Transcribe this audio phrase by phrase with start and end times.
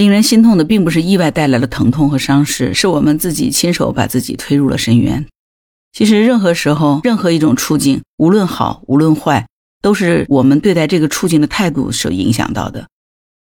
[0.00, 5.26] 令人心痛的并不是意外带来的疼痛和伤势，是我们自己亲手把自己推入了深渊。
[5.92, 9.46] 其实，任何时候，任何一种处境，无论好，无论坏，
[9.82, 12.88] 都是我们对待这个处境的态度所影响到的。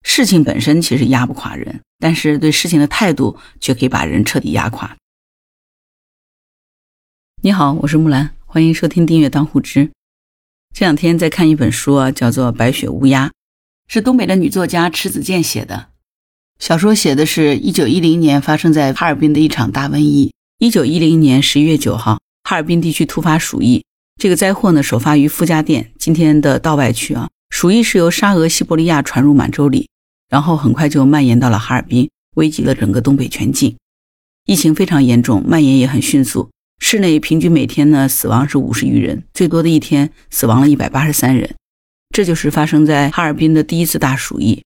[0.04, 4.97] 事情本身其实压不垮人，但是对事情的态度却可以把人彻底压垮。
[7.41, 9.89] 你好，我是木兰，欢迎收听订阅当户知。
[10.75, 13.28] 这两天在看一本书啊，叫做《白雪乌鸦》，
[13.87, 15.92] 是东北的女作家迟子建写的。
[16.64, 20.31] 小说写的是一九一零年发生在哈尔滨的一场大瘟疫。
[20.59, 23.84] 一九一零年十一月九号，哈尔滨地区突发鼠疫。
[24.16, 27.27] 这个灾祸呢，首发于傅家店（今天的道外区）啊。
[27.49, 29.90] 鼠疫是由沙俄西伯利亚传入满洲里。
[30.30, 33.76] 然后很快就蔓延到了哈尔滨，危及了整个东北全境。
[34.45, 36.49] 疫情非常严重，蔓延也很迅速。
[36.80, 41.55] 市内平均每天呢死亡是五十余人，最多的一天死亡了一百八十三人。
[42.16, 44.63] 这就是发生在哈尔滨的第一次大鼠疫。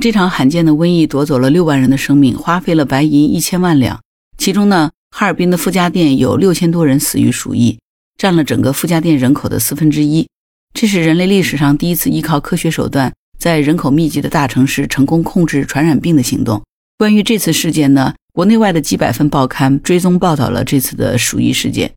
[0.00, 4.00] 这场罕见的瘟疫夺走了六万人的生命，花费了白银一千万两。
[4.36, 7.80] 其中呢，哈尔滨的傅家店有六千多人死于鼠疫，
[8.16, 10.28] 占了整个傅家店人口的四分之一。
[10.72, 13.12] 这是人类历史上第一次依靠科学手段。
[13.40, 16.62] 在人口密集的大城市成功控制传染病的行动。
[16.96, 21.92] 关于这次事件呢，国内外的几百份报刊追踪报道了这次的鼠疫事件。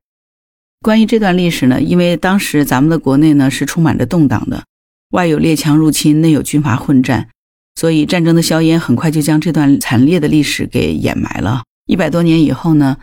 [0.81, 4.63] 关于这段历史呢，因为当时咱们的国内呢是充满着动荡的，
[5.11, 7.29] 外有列强入侵，内有军阀混战，
[7.75, 11.64] 所以战争的硝烟很快就将这段惨烈的历史给掩埋了。
[11.88, 12.97] 一百多年以后呢，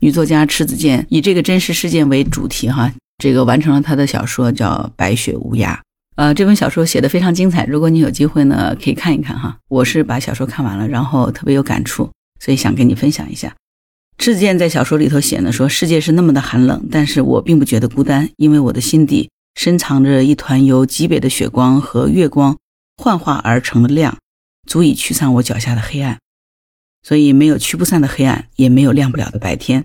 [0.00, 5.74] 女作家迟子建以这个真实事件为主题，哈，这个完成了她的小说，叫《白雪乌鸦》。
[6.16, 9.56] 呃，这本小说写的非常精彩，如果你有机会呢，可以看一看哈。
[9.68, 13.54] 我是把小说看完了，然后特别有感触，所以想跟你分享一下。
[14.18, 22.56] 赤剑在小说里头写呢，说世界是那么的寒冷，但是我并不觉得孤单，因为我的心底深藏着一团由极北的雪光和月光
[22.96, 24.18] 幻化而成的亮，
[24.66, 26.18] 足以驱散我脚下的黑暗。
[27.02, 29.84] 所以没有驱不散的黑暗，也没有亮不了的白天，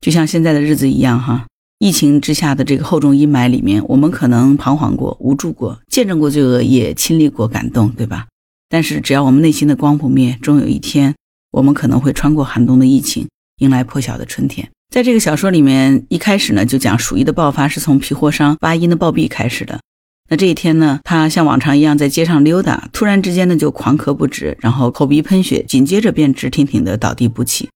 [0.00, 1.46] 就像现在的日子一样哈。
[1.80, 8.28] 疫情之下的这个厚重阴霾里面，我们可能彷徨过、无助过、见证过罪恶，也亲历过感动，对吧？
[8.68, 11.14] 但是只要我们内心的光不灭，终有一天，
[11.50, 13.28] 我们可能会穿过寒冬的疫情，
[13.58, 14.70] 迎来破晓的春天。
[14.92, 19.80] 在这个小说里面，一开始呢就讲鼠疫的爆发是从皮货商巴音的暴毙开始的。
[20.28, 27.68] 那这一天呢，他像往常一样在街上溜达，突然之间呢就狂咳不止，然后口鼻喷血，紧接着便直挺挺的倒地不起。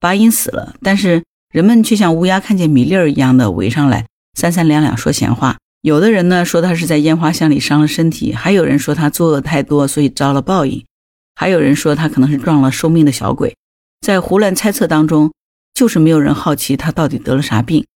[0.00, 1.22] 巴音死了，但是。
[1.54, 4.06] 人们却像乌鸦看见米粒儿一样的围上来，
[4.36, 5.56] 三三两两说闲话。
[5.82, 10.84] 有的人呢说他是在烟花巷里伤了身体，还有人说他作恶太多，所以遭了报应，
[11.36, 13.54] 还有人说他可能是撞了寿命的小鬼。
[14.00, 15.32] 在胡乱猜测当中，
[15.74, 17.86] 就是没有人好奇他到底得了啥病。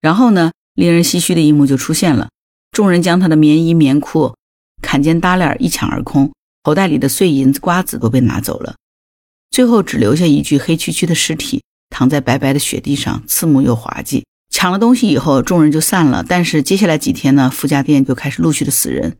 [0.00, 2.30] 然后呢，令人唏嘘的一幕就出现了：
[2.72, 4.34] 众人将他的棉衣、棉裤、
[4.82, 6.32] 坎肩搭链一抢而空，
[6.62, 8.76] 口袋里的碎银子、瓜子都被拿走了，
[9.50, 11.62] 最后只留下一具黑黢黢的尸体。
[11.92, 14.24] 躺在白白的雪地上，刺目又滑稽。
[14.48, 16.24] 抢了东西以后，众人就散了。
[16.26, 19.16] 但是接下来几天呢，傅家店就开始陆续的死人。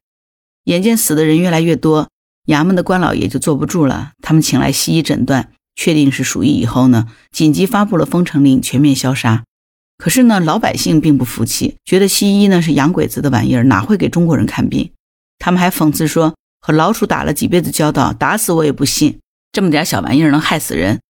[0.64, 2.08] 眼见死的人越来越多，
[2.46, 4.12] 衙门的官老爷就坐不住了。
[4.22, 9.42] 他们请来西医诊断，确定是鼠疫以后呢，紧急发布了封城令，全面消杀。
[10.00, 14.90] 可是呢，老百姓并不服气，觉得西医呢是洋鬼子的玩意儿，哪会给中国人看病？
[15.38, 19.18] 他们还讽刺说，和老鼠打了几辈子交道，打死我也不信，
[19.52, 21.00] 这么点小玩意儿能害死人。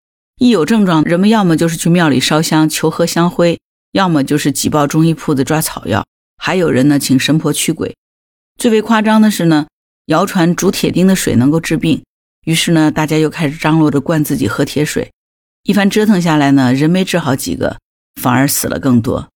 [0.40, 3.60] 一有症状，人们要么就是去庙里烧香求喝香灰，
[3.92, 6.04] 要么就是挤爆中医铺子抓草药，
[6.36, 7.94] 还有人呢请神婆驱鬼。
[8.58, 9.68] 最为夸张的是呢，
[10.06, 12.02] 谣传煮铁钉的水能够治病，
[12.44, 15.12] 于是呢大家又开始张罗着灌自己喝铁水。
[15.62, 17.78] 一番折腾下来呢，人没治好几个，
[18.14, 19.28] 反而死了更多。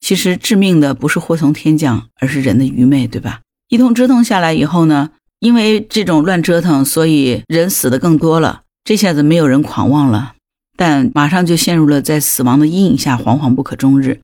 [0.00, 3.40] 其实致命的不是祸从天降，而是人的愚昧，对吧？
[3.68, 8.62] 一通折腾下来以后呢，因为这种乱折腾，所以人死的更多了。
[8.84, 10.34] 这下子没有人狂妄了。
[10.76, 14.20] 但马上就陷入了在死亡的阴影下惶惶不可终日。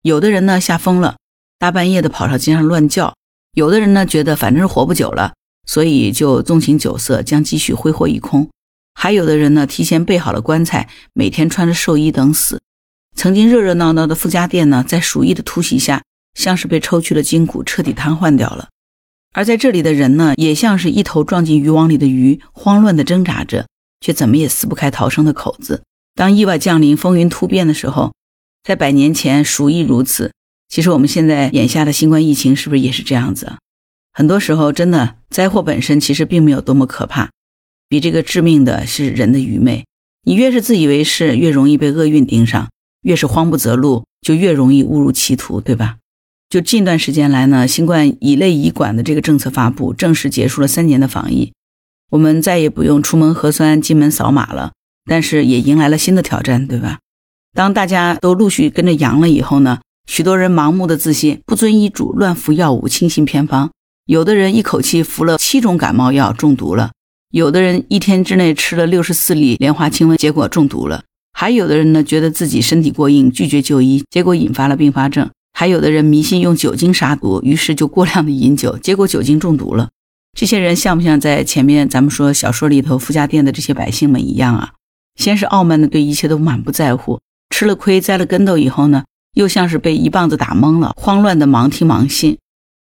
[0.00, 1.16] 有的人呢吓疯了，
[1.58, 3.12] 大半夜的跑上街上乱叫；
[3.52, 5.34] 有的人呢觉得反正是活不久了，
[5.66, 8.48] 所以就纵情酒色，将积蓄挥霍一空；
[8.94, 12.60] 还有的人呢提前备好了棺材，每天穿着寿衣等死。
[13.16, 16.02] 曾经热热闹闹的傅家店呢，在鼠疫的突袭下，
[16.34, 18.68] 像是被抽去了筋骨，彻底瘫痪掉了。
[19.32, 23.66] 而在这里的人呢，也像是一头撞进渔网里的鱼，慌乱地挣扎着。
[24.04, 25.84] 却怎么也撕不开逃生的口子。
[26.16, 28.12] 当意外降临、风云突变的时候，
[28.64, 30.32] 在百年前鼠疫如此，
[30.68, 33.58] 其实我们现在眼下的新冠疫情是不是也是这样子啊？
[34.12, 37.30] 很多时候，真的灾祸本身其实并没有多么可怕，
[37.88, 39.84] 比这个致命的是人的愚昧。
[40.24, 42.66] 你越是自以为是，越容易被厄运盯上；
[43.02, 45.96] 越是慌不择路，就越容易误入歧途，对吧？
[46.48, 51.52] 就近段时间来呢，新冠乙类乙管的这个政策发布，正式结束了三年的防疫。
[52.10, 54.72] 我们再也不用出门核酸、进门扫码了。
[55.04, 57.00] 但是也迎来了新的挑战，对吧？
[57.54, 63.70] 当大家都陆续跟着阳了以后呢，许多人盲目的自信，不遵医嘱，乱服药物，轻信偏方。
[64.06, 66.90] 有的人一口气服了七种感冒药，中毒了；
[67.32, 71.02] 有的人一天之内吃了六十四粒莲花清瘟，结果中毒了；
[71.42, 75.28] 还有的人呢，觉得自己身体过硬，拒绝就医，结果引发了并发症。
[75.52, 79.88] 还有的人迷信用酒精杀毒，于是就过量的饮酒， 结果酒精中毒了。
[80.38, 84.74] 这些人像不像在前面咱们说小说里头富家店的这些百姓们一样啊？
[85.16, 87.18] 先是傲慢的对一切都满不在乎，
[87.50, 89.02] 吃了亏栽了跟头以后呢，
[89.34, 92.38] 又像是被一棒子打懵了，慌乱的盲听盲信。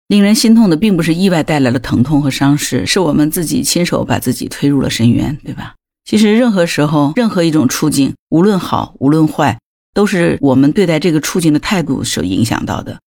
[0.07, 5.75] 令人心痛的并不是意外带来的疼痛和伤势，是我们自己亲手把自己推入了深渊，对吧？
[6.07, 9.59] 其实任何时候，任何一种处境，无论好无论坏。
[9.93, 13.01] 都是我们对待这个处境的态度所影响到的。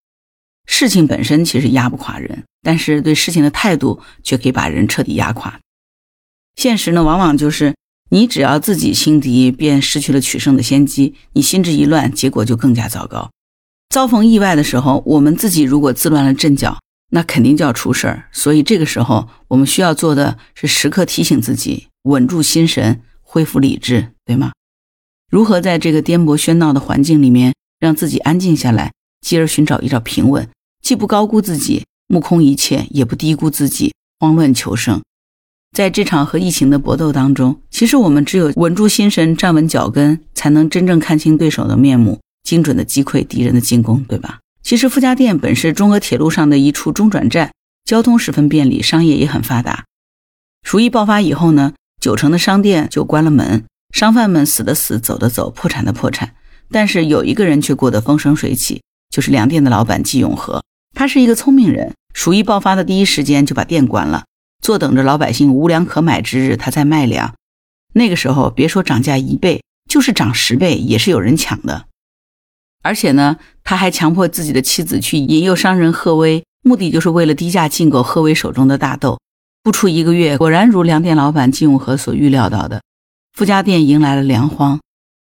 [0.66, 5.60] 事情本身其实压不垮人，但是对事情的态度却可以把人彻底压垮。
[6.56, 7.76] 现实呢，往往就是
[8.10, 11.14] 你只要自己轻敌，便失去了取胜的先机。
[11.34, 13.30] 你心智一乱，结果就更加糟糕。
[13.90, 16.80] 遭逢意外的时候，我们自己如果自乱了阵脚，
[17.10, 18.28] 那肯定就要出事儿。
[18.32, 24.52] 所以这个时候，我们需要做的是时刻提醒自己，稳住心神，恢复理智，对吗？
[25.30, 30.48] 如何在这个颠簸喧闹的环境里面让自己安静下来，继而寻找一找平稳，
[30.82, 35.00] 既不高估自己，目空一切，也不低估自己，慌乱求胜。
[35.72, 44.40] 在这场和疫情的搏斗当中，其实我们只有稳住心神，站稳脚跟，才能真正看清对手的面目，精准的击溃敌人的进攻，对吧？
[44.62, 47.52] 其实傅家店本是中俄铁路上的一处中转站，
[47.84, 49.84] 交通十分便利，商业也很发达。
[50.64, 53.64] 鼠疫爆发以后呢，九成的商店就关了门。
[53.94, 56.34] 商贩们死的死，走的走，破产的破产，
[56.70, 60.62] 但是有一个人却过得风生水起，就是粮店的老板季永和。
[60.94, 64.24] 他是一个聪明人，鼠疫爆发的第一时间就把店关了，
[64.62, 67.34] 坐等着老百姓无粮可买之日，他再卖粮。
[67.94, 71.86] 那个时候，别说涨价一倍，就是涨十倍，也是有人抢的。
[72.82, 79.18] 而且呢，他还强迫自己的妻子去引诱商人贺威，目的就是为了低价进购贺威手中的大豆。
[79.62, 82.80] 不出一个月，果然如粮店老板季永和所预料到的。
[83.34, 84.80] 傅家店迎来了粮荒，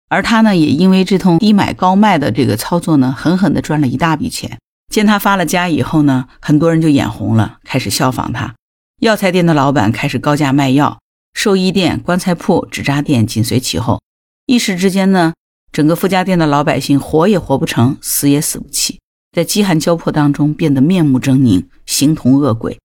[0.09, 4.59] 而他呢，也因为这通低买高卖的这个操作呢，狠狠地赚了一大笔钱。
[4.93, 8.55] 见他发了家以后呢，很多人就眼红了，开始效仿他。
[9.01, 10.99] 药材店的老板开始高价卖药，
[11.35, 14.01] 寿衣店、棺材铺、纸扎店紧随其后。
[14.47, 15.35] 一时之间呢，
[15.73, 19.01] 整个傅家店的老百姓活也活不成，死也死不起，
[19.33, 22.79] 在饥寒交迫当中变得面目狰狞，形同恶鬼。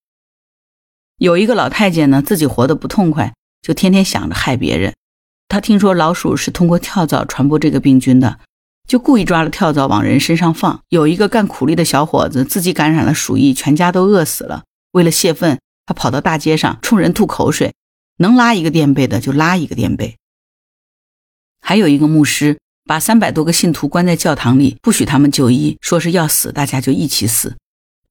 [1.23, 4.93] 有一个老太监呢，自己活得不痛快，就天天想着害别人。
[5.47, 8.39] 他听说老鼠是通过跳蚤传播这个病菌的，
[8.89, 10.81] 就故意抓了跳蚤往人身上放。
[10.89, 14.63] 有一个干苦力的小伙子自己感染了鼠疫，全家都饿死了。
[14.91, 17.73] 为了泄愤，他跑到大街上冲人吐口水，
[18.17, 20.17] 能拉一个垫背的就拉一个垫背。
[21.61, 27.55] 还有一个牧师把三百多个信徒关在教堂里，不许他们就医，说是要死，大家就一起死。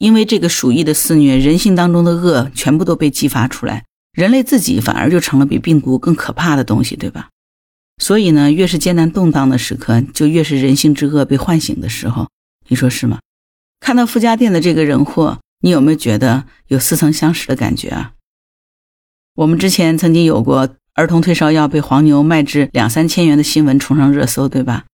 [0.03, 7.29] 因为这个鼠疫的肆虐，人性当中的恶全部都被激发出来，人类自己反而就成了比病毒更可怕的东西，对吧？
[8.03, 12.29] 所以呢，越是艰难动荡的时刻，就越是人性之恶被唤醒的时候，
[12.67, 13.21] 你说是吗？
[13.79, 18.15] 看到傅家店的这个人祸，你有没有觉得有似曾相识的感觉啊？
[19.37, 24.87] 我们之前曾经有过儿童退烧药被黄牛卖至两三千元的新闻冲上热搜，对吧？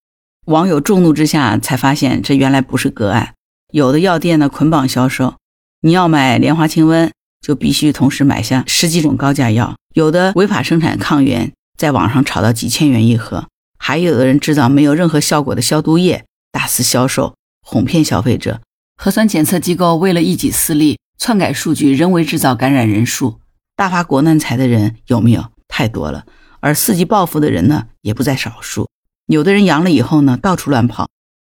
[0.44, 3.32] 网友众怒之下才发现，这原来不是个案。
[3.70, 5.34] 有的药店呢捆绑销售，
[5.82, 7.10] 你要买莲花清瘟，
[7.40, 11.52] 就必须同时买下十几种高价药；有的违法生产抗原。
[11.76, 13.46] 在网上炒到几千元一盒，
[13.78, 18.60] 还有的人制造没有任何效果的消毒液，大肆销售，哄骗消费者。
[18.96, 23.38] 核酸检测机构为了一己私利，篡改数据，人为制造感染人数，
[23.76, 25.44] 大发国难财的人有没有？
[25.68, 26.24] 太多了。
[26.58, 28.88] 而伺机报复的人呢，也不在少数。
[29.26, 31.08] 有的人阳了以后呢，到处乱跑，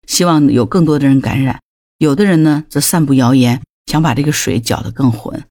[0.08, 1.58] 希望有更多的人感染；
[1.98, 5.44] 有的人呢，则散布谣言，想把这个水搅得更浑。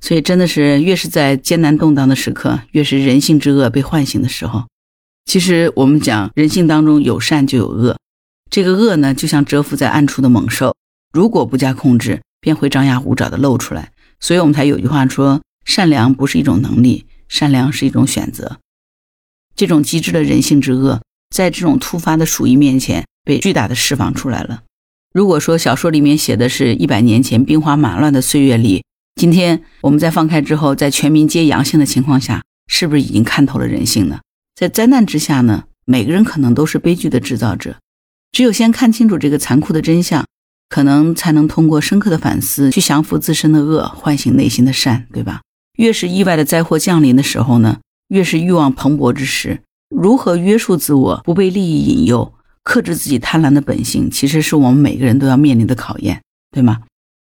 [0.00, 4.66] 所以，真的是越是在艰难动荡的时刻，越是人性之恶被唤醒的时候。
[5.24, 7.98] 其实，我们讲人性当中有善就有恶，
[8.50, 10.76] 这个恶呢，就像蛰伏在暗处的猛兽，
[11.12, 13.92] 如果不加控制，便会张牙舞爪的露出来。
[14.20, 18.58] 所以我们才有句话说：善良不是一种能力，善良是一种选择。
[19.56, 21.00] 这种极致的人性之恶，
[21.34, 24.64] 在这种突发的鼠疫面前，被巨大的释放出来了。
[25.14, 28.82] 如果说小说里面写的是一百年前兵荒马乱的岁月里，
[29.14, 34.18] 今天我们在放开之后，在全民皆阳性的情况下，是不是已经看透了人性呢？
[34.56, 37.76] 在灾难之下呢，每个人可能都是悲剧的制造者。
[38.32, 40.26] 只有先看清楚这个残酷的真相，
[40.68, 45.42] 可能才能通过深刻的反思，去降服自身的恶，唤醒内心的善，对吧？
[45.78, 47.78] 越是意外的灾祸降临的时候呢，
[48.08, 49.60] 越是欲望蓬勃之时。
[49.94, 56.82] 如何约束自我，不被利益引诱，克制自己贪婪的本性，其实是我们每个人都要面临的考验，对吗？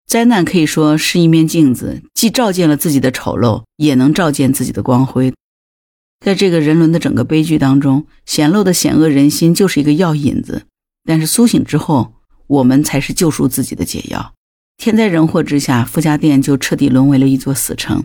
[0.07, 5.33] 灾难可以说是一面镜子，既照见了自己的丑陋，也能照见自己的光辉。
[6.25, 10.63] 在这个人伦的整个悲剧当中，显露的险恶人心就是一个药引子，
[11.03, 12.13] 但是苏醒之后，
[12.47, 14.33] 我们才是救赎自己的解药。
[14.77, 18.03] 天灾人祸之下，傅家店就彻底沦为了一座死城，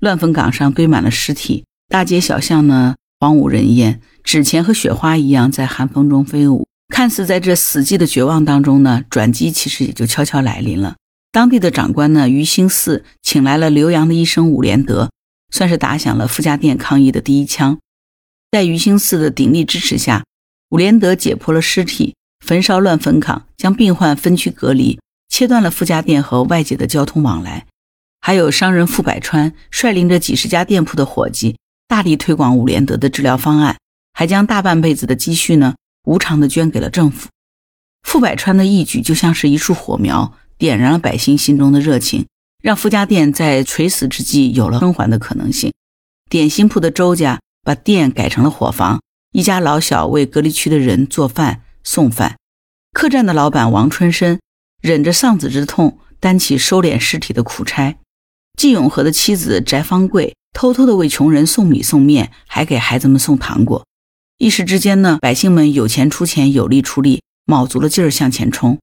[0.00, 2.96] 乱坟岗上堆满了尸体，大街小巷呢？
[3.20, 6.66] 荒无人烟，纸钱和雪花一样在寒风中飞舞。
[6.88, 10.96] 看似在这死寂的绝望当中呢，转机其实也就悄悄来临了。
[11.30, 15.10] 当地的长官呢，于兴寺请来了留洋的医生伍连德，
[15.50, 17.78] 算是打响了傅家店抗疫的第一枪。
[18.50, 20.24] 在于兴寺的鼎力支持下，
[20.68, 22.14] 伍连德解剖了尸体，
[22.44, 25.00] 焚烧乱坟岗，将病患分区隔离，
[25.30, 27.66] 切断了傅家店和外界的交通往来。
[28.20, 31.56] 还有商人傅百川率领着几十家店铺的伙计。
[31.88, 33.76] 大力推广伍连德的治疗方案，
[34.12, 37.28] 还将大半辈子的积蓄呢无偿的捐给了政府。
[38.02, 42.26] 傅百川的义举就像是一束火苗，点燃了百姓心中的热情，
[42.62, 45.72] 让傅家店在垂死之际有了生还的可能性。
[46.28, 49.00] 点心铺的周家把店改成了伙房，
[49.32, 52.36] 一家老小为隔离区的人做饭送饭。
[52.92, 54.38] 客栈的老板王春生
[54.80, 57.96] 忍着丧子之痛，担起收敛尸体的苦差。
[58.58, 60.34] 季永和的妻子翟方贵。
[60.54, 63.86] 偷偷的为穷人送米送面，还给孩子们送糖果。
[64.42, 68.80] 一时之间呢，百姓们有钱出钱，有力出力，卯足了劲儿向前冲。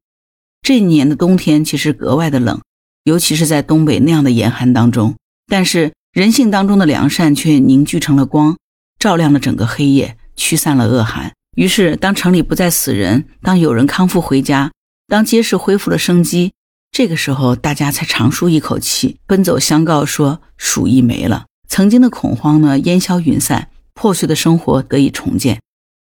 [0.61, 2.61] 这一年的冬天其实格外的冷，
[3.03, 5.17] 尤其是在东北那样的严寒当中。
[5.47, 8.55] 但是人性当中的良善却凝聚成了光，
[8.99, 11.33] 照亮了整个黑夜，驱散了恶寒。
[11.57, 14.71] 于是，当城里不再死人，当有人康复回家，
[15.09, 16.53] 当街市恢复了生机，
[16.89, 21.47] 这个时候大家才长舒一口气，奔走相告说鼠疫没了。
[21.67, 23.67] 曾经的恐慌呢，烟消云散，
[23.99, 25.59] 破碎的生活得以重建。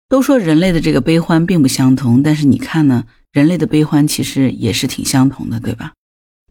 [0.07, 5.95] 都说人类的这个悲欢并不相同，但是你看呢，人类的悲欢其实也是挺相同的，对吧？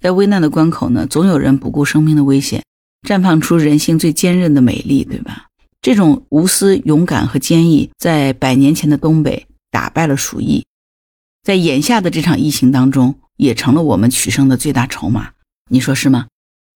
[0.02, 2.64] 在危难的关口呢，总有人不顾生命的危险，
[3.08, 5.46] 绽放出人性最坚韧的美丽，对吧？
[5.84, 10.66] 这种无私、勇敢和坚毅，在百年前的东北打败了鼠疫，
[11.44, 15.30] 在眼下的这场疫情当中，也成了我们取胜的最大筹码。
[15.70, 16.26] 你说是吗？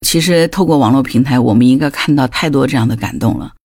[0.06, 3.56] 其实，透过网络平台，我们应该看到太多这样的感动了。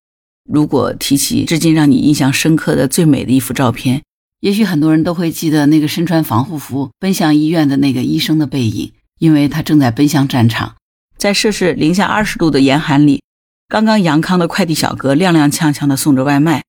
[0.49, 4.03] 如果提起至今让你印象深刻的最美的一幅照片，
[4.41, 10.75] 也许很多人都会记得那个身穿防护服奔向医院的那个医生的背影，因为他正在奔向战场。
[11.17, 13.23] 在摄氏零下二十度的严寒里，
[13.69, 16.63] 刚刚阳康的快递小哥踉踉跄跄地送着外卖。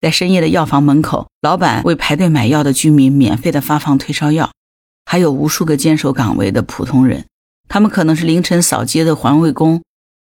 [0.00, 4.50] 在深夜的药房门口，老板为排队买药的居民免费的发放退烧药，
[5.04, 7.26] 还有无数个坚守岗位的普通人。
[7.68, 9.82] 他们可能是凌晨扫街的环卫工，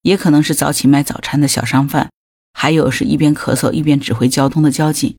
[0.04, 2.10] 也可能是早起卖早餐的小商贩，
[2.62, 5.16] 还有是一边咳嗽一边指挥交通的交警，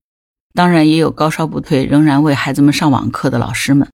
[0.55, 3.89] 当然也有高烧不退仍然为孩子们上网课的老师们。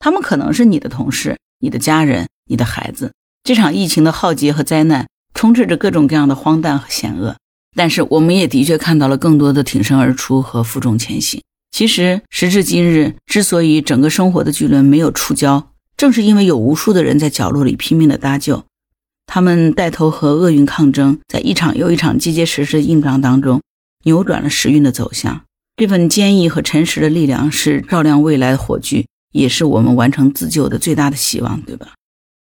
[0.00, 3.12] 他们可能是你的同事、你的家人、你的孩子。
[3.44, 7.36] 这场疫情的浩劫和灾难充斥着各种各样的荒诞和险恶，
[7.76, 11.40] 但是我们也的确看到了更多的挺身而出和负重前行。
[11.70, 15.66] 其实时至今日，之所以整个生活的巨轮没有触礁。
[15.96, 18.64] 正是因为有无数的人在角落里拼命的搭救，
[19.28, 23.60] 他们带头和厄运抗争，在一场又一场结结实实的硬仗当中，
[24.04, 25.44] 扭转了时运的走向。
[25.76, 31.92] 这份坚毅和诚实的力量是照亮未来的火炬，也是我们完成自救的最大的希望，对吧？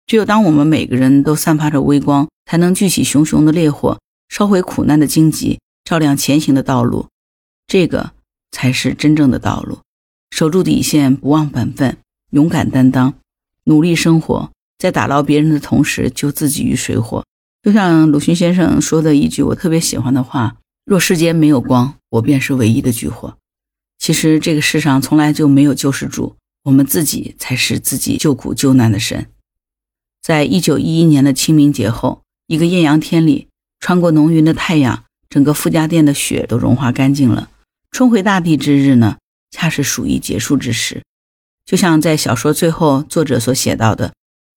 [0.06, 7.08] 只有当我们每个人都散发着微光，才能聚起熊熊的烈火，烧毁苦难的荆棘，照亮前行的道路。
[7.66, 8.12] 这个
[8.52, 9.80] 才是真正的道路。
[10.30, 11.98] 守住底线，不忘本分，
[12.32, 13.14] 勇敢担当。
[13.64, 17.24] 努力生活，在打捞别人的同时，救自己于水火。
[17.64, 23.38] 就像鲁迅先生说的一句我特别喜欢的话：“若世间没有光，我便是唯一的炬火。”
[23.98, 29.28] 其实这个世上从来就没有救世主，我们自己才是自己救苦救难的神。
[30.22, 33.48] 在一九一一年的清明节后，一个艳阳天里，
[33.80, 37.50] 穿过浓云的太阳，整个傅家店的雪都融化干净了。
[37.92, 39.18] 春回大地之日呢，
[39.52, 41.04] 恰是鼠疫结束之时。
[41.66, 44.14] 就像在小说最后，作者所写到的：“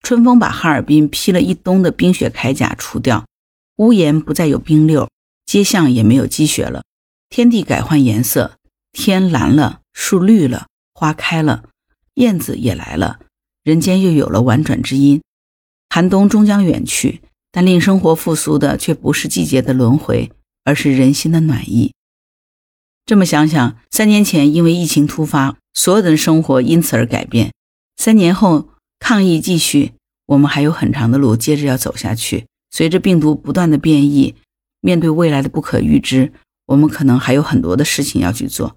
[0.08, 3.26] 春风把哈尔滨披了一冬的冰雪铠甲除掉，
[3.76, 5.06] 屋檐不再有冰溜，
[5.44, 6.82] 街巷也没有积雪了，
[7.28, 8.56] 天地改换颜色，
[8.90, 11.64] 天蓝了，树绿了，花开了，
[12.14, 13.20] 燕子也来了，
[13.62, 15.20] 人间又有了婉转之音。
[15.90, 17.20] 寒冬终将远去，
[17.52, 20.32] 但令生活复苏的却不是季节的轮回，
[20.64, 21.92] 而是人心的暖意。
[23.04, 27.52] 这么想想，三年前因为疫情突发。”所有的生活因此而改变。
[27.98, 29.92] 三年后，抗疫继续，
[30.28, 32.46] 我们还有很长的路接着要走下去。
[32.70, 34.34] 随着病毒不断的变异，
[34.80, 36.32] 面对未来的不可预知，
[36.66, 38.76] 我们可能还有很多的事情要去做。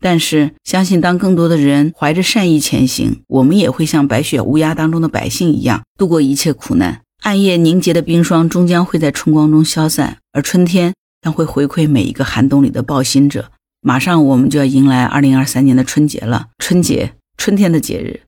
[0.00, 7.02] 但是，相信当更多的人怀着善意前行，我们也会像白雪乌鸦当中的百姓一样，度过一切苦难。
[7.22, 13.52] 暗夜凝结的冰霜终将会在春光中消散，而春天将会回馈每一个寒冬里的抱薪者。
[13.82, 18.22] 马上我们就要迎来二零二三年的春节了，春节，春天的节日。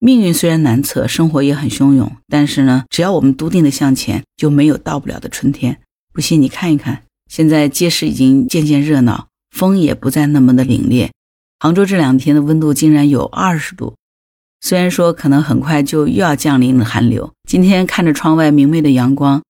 [0.00, 5.80] 命运虽然难测，生活也很汹涌，但是呢，只要我们笃定的向前，就没有到不了的春天。
[6.12, 11.10] 不信你看一看，现在街市已经渐渐热闹，风也不再那么的凛冽。
[11.58, 13.96] 杭州这两天的温度竟然有二十度，
[14.60, 17.32] 虽然说可能很快就又要降临了寒流。
[17.48, 19.42] 今天看着窗外明媚的阳光，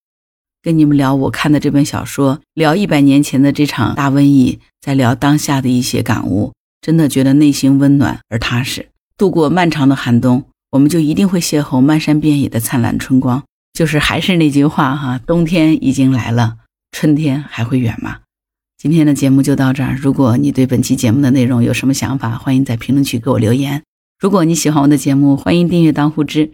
[0.63, 8.88] 跟你们聊我看的这本小说，聊一百年前的这场大瘟疫，在聊当下的一些感悟，真的觉得内心温暖而踏实。
[9.19, 13.43] 度过漫长的寒冬，我们就一定会邂逅漫山遍野的灿烂春光。
[13.73, 16.59] 就是还是那句话哈，冬天已经来了，
[16.93, 18.19] 春天还会远吗？
[18.77, 19.97] 今天的节目就到这儿。
[20.01, 23.83] 如果你对本期节目的内容有什么想法，欢迎在评论区给我留言。
[24.21, 26.53] 如果你喜欢我的节目，欢迎订阅当户知。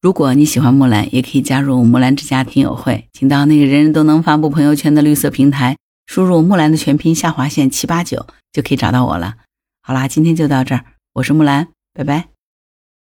[0.00, 9.36] 如果你喜欢木兰，也可以加入木兰之家听友会，请到那个人人都能发布朋友圈的绿色平台，输入木兰的全拼下划线七八九就可以找到我了。
[9.82, 10.84] 好啦，今天就到这儿，
[11.14, 11.68] 我是木兰，
[11.98, 12.37] 拜拜。